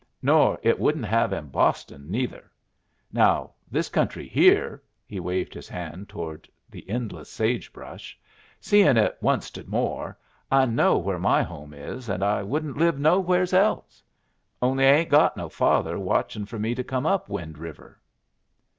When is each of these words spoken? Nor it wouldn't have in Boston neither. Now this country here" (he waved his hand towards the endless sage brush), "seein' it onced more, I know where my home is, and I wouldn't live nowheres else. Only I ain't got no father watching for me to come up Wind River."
Nor 0.23 0.57
it 0.63 0.79
wouldn't 0.79 1.05
have 1.05 1.31
in 1.31 1.49
Boston 1.49 2.09
neither. 2.09 2.49
Now 3.13 3.51
this 3.69 3.87
country 3.87 4.27
here" 4.27 4.81
(he 5.05 5.19
waved 5.19 5.53
his 5.53 5.69
hand 5.69 6.09
towards 6.09 6.49
the 6.71 6.89
endless 6.89 7.29
sage 7.29 7.71
brush), 7.71 8.19
"seein' 8.59 8.97
it 8.97 9.19
onced 9.21 9.63
more, 9.67 10.17
I 10.49 10.65
know 10.65 10.97
where 10.97 11.19
my 11.19 11.43
home 11.43 11.71
is, 11.75 12.09
and 12.09 12.23
I 12.23 12.41
wouldn't 12.41 12.77
live 12.77 12.97
nowheres 12.97 13.53
else. 13.53 14.01
Only 14.59 14.85
I 14.85 14.89
ain't 14.91 15.09
got 15.09 15.37
no 15.37 15.49
father 15.49 15.99
watching 15.99 16.47
for 16.47 16.57
me 16.57 16.73
to 16.73 16.83
come 16.83 17.05
up 17.05 17.29
Wind 17.29 17.59
River." 17.59 17.99